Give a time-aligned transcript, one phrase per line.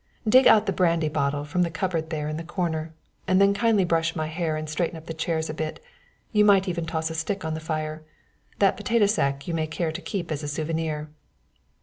[0.27, 2.91] Dig out the brandy bottle from the cupboard there in the corner,
[3.27, 5.79] and then kindly brush my hair and straighten up the chairs a bit.
[6.31, 8.01] You might even toss a stick on the fire.
[8.57, 11.11] That potato sack you may care to keep as a souvenir."